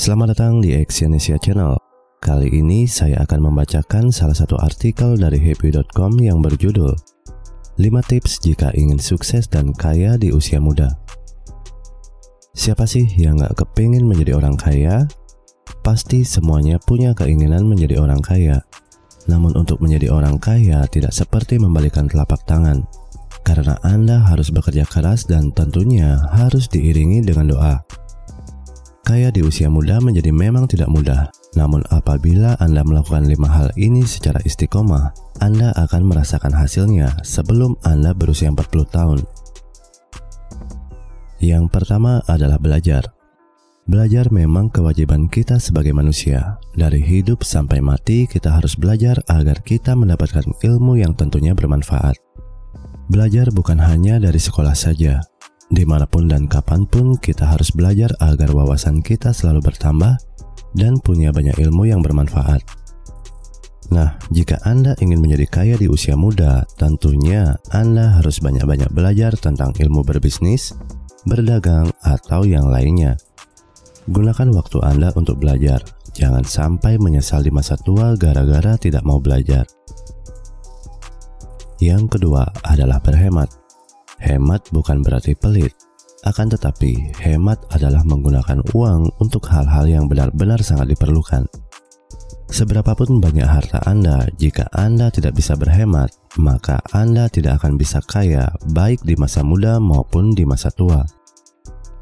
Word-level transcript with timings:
Selamat 0.00 0.32
datang 0.32 0.64
di 0.64 0.72
Exyonesia 0.72 1.36
Channel. 1.36 1.76
Kali 2.24 2.48
ini 2.48 2.88
saya 2.88 3.20
akan 3.20 3.52
membacakan 3.52 4.08
salah 4.08 4.32
satu 4.32 4.56
artikel 4.56 5.12
dari 5.20 5.36
happy.com 5.36 6.16
yang 6.16 6.40
berjudul 6.40 6.96
5 7.76 7.84
tips 8.08 8.40
jika 8.40 8.72
ingin 8.72 8.96
sukses 8.96 9.44
dan 9.44 9.76
kaya 9.76 10.16
di 10.16 10.32
usia 10.32 10.56
muda. 10.56 10.96
Siapa 12.56 12.88
sih 12.88 13.12
yang 13.20 13.44
gak 13.44 13.60
kepingin 13.60 14.08
menjadi 14.08 14.40
orang 14.40 14.56
kaya? 14.56 15.04
Pasti 15.84 16.24
semuanya 16.24 16.80
punya 16.80 17.12
keinginan 17.12 17.68
menjadi 17.68 18.00
orang 18.00 18.24
kaya. 18.24 18.56
Namun 19.28 19.52
untuk 19.52 19.84
menjadi 19.84 20.16
orang 20.16 20.40
kaya 20.40 20.80
tidak 20.88 21.12
seperti 21.12 21.60
membalikan 21.60 22.08
telapak 22.08 22.40
tangan. 22.48 22.88
Karena 23.44 23.76
Anda 23.84 24.24
harus 24.24 24.48
bekerja 24.48 24.88
keras 24.88 25.28
dan 25.28 25.52
tentunya 25.52 26.24
harus 26.32 26.72
diiringi 26.72 27.20
dengan 27.20 27.52
doa. 27.52 27.89
Kaya 29.10 29.34
di 29.34 29.42
usia 29.42 29.66
muda 29.66 29.98
menjadi 29.98 30.30
memang 30.30 30.70
tidak 30.70 30.86
mudah. 30.86 31.34
Namun 31.58 31.82
apabila 31.90 32.54
Anda 32.62 32.86
melakukan 32.86 33.26
lima 33.26 33.50
hal 33.50 33.74
ini 33.74 34.06
secara 34.06 34.38
istiqomah, 34.46 35.10
Anda 35.42 35.74
akan 35.74 36.06
merasakan 36.06 36.54
hasilnya 36.54 37.18
sebelum 37.26 37.74
Anda 37.82 38.14
berusia 38.14 38.54
40 38.54 38.70
tahun. 38.86 39.18
Yang 41.42 41.64
pertama 41.74 42.22
adalah 42.30 42.62
belajar. 42.62 43.10
Belajar 43.90 44.30
memang 44.30 44.70
kewajiban 44.70 45.26
kita 45.26 45.58
sebagai 45.58 45.90
manusia. 45.90 46.62
Dari 46.78 47.02
hidup 47.02 47.42
sampai 47.42 47.82
mati, 47.82 48.30
kita 48.30 48.62
harus 48.62 48.78
belajar 48.78 49.18
agar 49.26 49.58
kita 49.66 49.98
mendapatkan 49.98 50.46
ilmu 50.62 51.02
yang 51.02 51.18
tentunya 51.18 51.50
bermanfaat. 51.50 52.14
Belajar 53.10 53.50
bukan 53.50 53.82
hanya 53.82 54.22
dari 54.22 54.38
sekolah 54.38 54.78
saja, 54.78 55.18
Di 55.70 55.86
mana 55.86 56.02
pun 56.02 56.26
dan 56.26 56.50
kapan 56.50 56.82
pun 56.82 57.14
kita 57.14 57.46
harus 57.46 57.70
belajar 57.70 58.10
agar 58.18 58.50
wawasan 58.50 59.06
kita 59.06 59.30
selalu 59.30 59.70
bertambah 59.70 60.18
dan 60.74 60.98
punya 60.98 61.30
banyak 61.30 61.54
ilmu 61.62 61.86
yang 61.86 62.02
bermanfaat. 62.02 62.58
Nah, 63.90 64.18
jika 64.30 64.58
Anda 64.62 64.94
ingin 65.02 65.18
menjadi 65.18 65.46
kaya 65.50 65.74
di 65.74 65.90
usia 65.90 66.14
muda, 66.14 66.62
tentunya 66.78 67.58
Anda 67.74 68.18
harus 68.18 68.38
banyak-banyak 68.38 68.94
belajar 68.94 69.34
tentang 69.34 69.74
ilmu 69.74 70.06
berbisnis, 70.06 70.74
berdagang, 71.26 71.90
atau 72.06 72.46
yang 72.46 72.70
lainnya. 72.70 73.18
Gunakan 74.06 74.54
waktu 74.54 74.78
Anda 74.82 75.10
untuk 75.18 75.42
belajar. 75.42 75.82
Jangan 76.14 76.42
sampai 76.42 76.98
menyesal 76.98 77.42
di 77.46 77.54
masa 77.54 77.78
tua 77.78 78.14
gara-gara 78.18 78.74
tidak 78.78 79.02
mau 79.06 79.22
belajar. 79.22 79.66
Yang 81.82 82.18
kedua 82.18 82.46
adalah 82.66 82.98
berhemat. 83.02 83.59
Hemat 84.20 84.68
bukan 84.70 85.00
berarti 85.00 85.32
pelit, 85.32 85.72
akan 86.28 86.52
tetapi 86.52 87.16
hemat 87.24 87.64
adalah 87.72 88.04
menggunakan 88.04 88.60
uang 88.76 89.08
untuk 89.24 89.48
hal-hal 89.48 89.88
yang 89.88 90.04
benar-benar 90.04 90.60
sangat 90.60 90.92
diperlukan. 90.92 91.48
Seberapapun 92.50 93.22
banyak 93.22 93.46
harta 93.46 93.80
Anda, 93.86 94.26
jika 94.36 94.66
Anda 94.74 95.08
tidak 95.08 95.38
bisa 95.38 95.54
berhemat, 95.54 96.10
maka 96.36 96.82
Anda 96.90 97.30
tidak 97.30 97.62
akan 97.62 97.78
bisa 97.78 98.02
kaya 98.04 98.50
baik 98.74 99.00
di 99.06 99.14
masa 99.14 99.40
muda 99.46 99.78
maupun 99.78 100.34
di 100.34 100.42
masa 100.42 100.68
tua. 100.74 101.06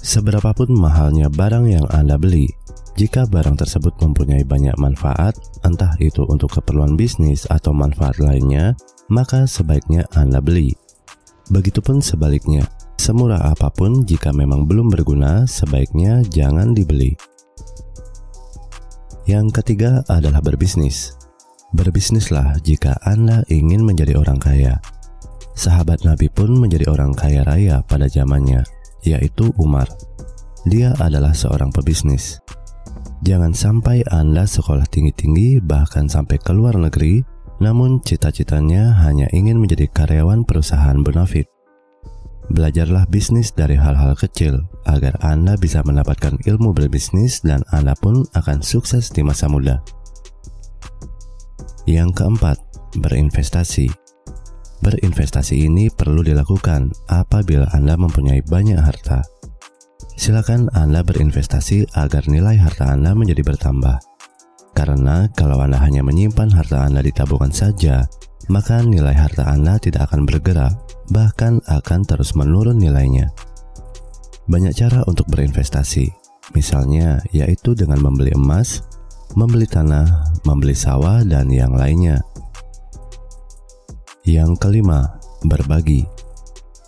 Seberapapun 0.00 0.70
mahalnya 0.70 1.26
barang 1.26 1.66
yang 1.66 1.86
Anda 1.90 2.14
beli, 2.14 2.46
jika 2.94 3.26
barang 3.28 3.58
tersebut 3.58 3.98
mempunyai 4.00 4.46
banyak 4.46 4.78
manfaat, 4.80 5.36
entah 5.66 5.92
itu 6.00 6.24
untuk 6.24 6.54
keperluan 6.56 6.96
bisnis 6.96 7.44
atau 7.50 7.74
manfaat 7.74 8.16
lainnya, 8.22 8.72
maka 9.12 9.44
sebaiknya 9.44 10.06
Anda 10.14 10.40
beli. 10.40 10.85
Begitupun 11.46 12.02
sebaliknya, 12.02 12.66
semurah 12.98 13.38
apa 13.54 13.70
pun 13.70 14.02
jika 14.02 14.34
memang 14.34 14.66
belum 14.66 14.90
berguna, 14.90 15.46
sebaiknya 15.46 16.26
jangan 16.26 16.74
dibeli. 16.74 17.14
Yang 19.30 19.62
ketiga 19.62 20.02
adalah 20.10 20.42
berbisnis. 20.42 21.14
Berbisnislah 21.70 22.58
jika 22.66 22.98
Anda 23.02 23.46
ingin 23.46 23.86
menjadi 23.86 24.18
orang 24.18 24.42
kaya. 24.42 24.82
Sahabat 25.54 26.02
Nabi 26.02 26.26
pun 26.30 26.54
menjadi 26.58 26.90
orang 26.90 27.14
kaya 27.14 27.46
raya 27.46 27.78
pada 27.86 28.10
zamannya, 28.10 28.66
yaitu 29.06 29.54
Umar. 29.54 29.86
Dia 30.66 30.98
adalah 30.98 31.30
seorang 31.30 31.70
pebisnis. 31.70 32.42
Jangan 33.22 33.54
sampai 33.54 34.02
Anda 34.10 34.50
sekolah 34.50 34.86
tinggi-tinggi 34.90 35.62
bahkan 35.62 36.10
sampai 36.10 36.42
ke 36.42 36.50
luar 36.50 36.74
negeri 36.74 37.22
namun 37.58 38.04
cita-citanya 38.04 38.92
hanya 39.04 39.28
ingin 39.32 39.56
menjadi 39.56 39.88
karyawan 39.88 40.44
perusahaan 40.44 41.00
bonafit. 41.00 41.48
Belajarlah 42.46 43.10
bisnis 43.10 43.50
dari 43.50 43.74
hal-hal 43.74 44.14
kecil 44.14 44.70
agar 44.86 45.18
Anda 45.18 45.58
bisa 45.58 45.82
mendapatkan 45.82 46.38
ilmu 46.46 46.70
berbisnis 46.70 47.42
dan 47.42 47.66
Anda 47.74 47.98
pun 47.98 48.22
akan 48.38 48.62
sukses 48.62 49.10
di 49.10 49.26
masa 49.26 49.50
muda. 49.50 49.82
Yang 51.90 52.22
keempat, 52.22 52.58
berinvestasi. 53.02 53.90
Berinvestasi 54.78 55.66
ini 55.66 55.90
perlu 55.90 56.22
dilakukan 56.22 56.94
apabila 57.10 57.66
Anda 57.74 57.98
mempunyai 57.98 58.46
banyak 58.46 58.78
harta. 58.78 59.26
Silakan 60.14 60.70
Anda 60.70 61.02
berinvestasi 61.02 61.98
agar 61.98 62.30
nilai 62.30 62.56
harta 62.62 62.88
Anda 62.94 63.12
menjadi 63.18 63.42
bertambah. 63.42 64.15
Karena 64.76 65.24
kalau 65.32 65.64
Anda 65.64 65.80
hanya 65.80 66.04
menyimpan 66.04 66.52
harta 66.52 66.84
Anda 66.84 67.00
di 67.00 67.08
tabungan 67.08 67.48
saja, 67.48 68.04
maka 68.52 68.84
nilai 68.84 69.16
harta 69.16 69.48
Anda 69.48 69.80
tidak 69.80 70.12
akan 70.12 70.28
bergerak, 70.28 70.76
bahkan 71.08 71.64
akan 71.64 72.04
terus 72.04 72.36
menurun 72.36 72.76
nilainya. 72.76 73.32
Banyak 74.44 74.76
cara 74.76 75.00
untuk 75.08 75.32
berinvestasi, 75.32 76.12
misalnya 76.52 77.24
yaitu 77.32 77.72
dengan 77.72 78.04
membeli 78.04 78.36
emas, 78.36 78.84
membeli 79.32 79.64
tanah, 79.64 80.36
membeli 80.44 80.76
sawah, 80.76 81.24
dan 81.24 81.48
yang 81.48 81.72
lainnya. 81.72 82.20
Yang 84.28 84.60
kelima, 84.60 85.08
berbagi. 85.40 86.04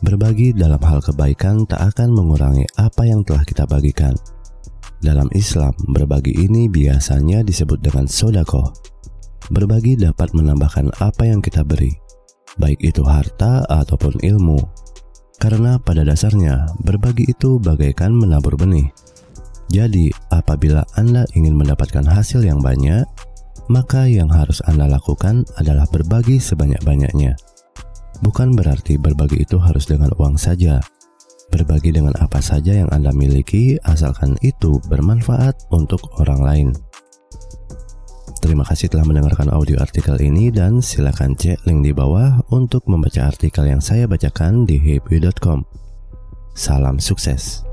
Berbagi 0.05 0.53
dalam 0.55 0.79
hal 0.85 1.01
kebaikan 1.01 1.65
tak 1.65 1.97
akan 1.97 2.15
mengurangi 2.15 2.69
apa 2.79 3.03
yang 3.09 3.25
telah 3.25 3.43
kita 3.43 3.67
bagikan 3.67 4.15
dalam 4.99 5.31
Islam, 5.35 5.71
berbagi 5.95 6.35
ini 6.35 6.67
biasanya 6.67 7.47
disebut 7.47 7.79
dengan 7.79 8.11
sodako. 8.11 8.75
Berbagi 9.49 9.97
dapat 9.97 10.35
menambahkan 10.35 10.93
apa 10.99 11.25
yang 11.25 11.39
kita 11.39 11.63
beri, 11.63 11.95
baik 12.59 12.83
itu 12.83 13.07
harta 13.07 13.65
ataupun 13.71 14.19
ilmu. 14.21 14.59
Karena 15.39 15.79
pada 15.79 16.03
dasarnya, 16.03 16.67
berbagi 16.83 17.31
itu 17.31 17.63
bagaikan 17.63 18.11
menabur 18.11 18.59
benih. 18.59 18.91
Jadi, 19.71 20.11
apabila 20.35 20.83
Anda 20.99 21.23
ingin 21.39 21.55
mendapatkan 21.55 22.03
hasil 22.03 22.43
yang 22.43 22.59
banyak, 22.59 23.07
maka 23.71 24.09
yang 24.09 24.33
harus 24.33 24.59
Anda 24.67 24.89
lakukan 24.91 25.47
adalah 25.61 25.87
berbagi 25.93 26.41
sebanyak-banyaknya. 26.43 27.39
Bukan 28.19 28.59
berarti 28.59 28.99
berbagi 28.99 29.47
itu 29.47 29.61
harus 29.63 29.87
dengan 29.87 30.11
uang 30.19 30.35
saja, 30.35 30.83
Berbagi 31.49 31.97
dengan 31.97 32.13
apa 32.21 32.41
saja 32.45 32.77
yang 32.77 32.89
Anda 32.93 33.13
miliki, 33.13 33.81
asalkan 33.85 34.37
itu 34.45 34.81
bermanfaat 34.89 35.69
untuk 35.73 36.01
orang 36.21 36.41
lain. 36.41 36.69
Terima 38.39 38.63
kasih 38.63 38.89
telah 38.89 39.03
mendengarkan 39.05 39.51
audio 39.51 39.83
artikel 39.83 40.15
ini 40.23 40.49
dan 40.55 40.79
silakan 40.79 41.35
cek 41.35 41.67
link 41.67 41.85
di 41.85 41.93
bawah 41.93 42.39
untuk 42.55 42.87
membaca 42.87 43.27
artikel 43.27 43.67
yang 43.67 43.83
saya 43.83 44.07
bacakan 44.07 44.63
di 44.63 44.79
happy.com. 44.79 45.67
Salam 46.55 47.03
sukses. 47.03 47.68